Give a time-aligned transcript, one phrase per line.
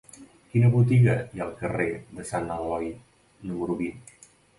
[0.51, 1.87] Quina botiga hi ha al carrer
[2.21, 2.89] de Sant Eloi
[3.51, 4.01] número vint?